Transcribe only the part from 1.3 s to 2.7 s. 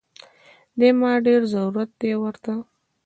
ضرورت دی ورته